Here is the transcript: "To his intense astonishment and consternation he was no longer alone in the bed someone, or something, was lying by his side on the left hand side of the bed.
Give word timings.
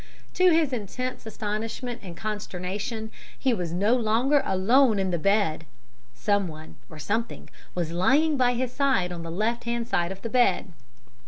"To 0.33 0.49
his 0.49 0.73
intense 0.73 1.27
astonishment 1.27 1.99
and 2.03 2.17
consternation 2.17 3.11
he 3.37 3.53
was 3.53 3.71
no 3.71 3.95
longer 3.95 4.41
alone 4.45 4.97
in 4.97 5.11
the 5.11 5.19
bed 5.19 5.63
someone, 6.15 6.77
or 6.89 6.97
something, 6.97 7.51
was 7.75 7.91
lying 7.91 8.35
by 8.35 8.53
his 8.55 8.71
side 8.73 9.11
on 9.11 9.21
the 9.21 9.29
left 9.29 9.65
hand 9.65 9.87
side 9.87 10.11
of 10.11 10.23
the 10.23 10.29
bed. 10.31 10.73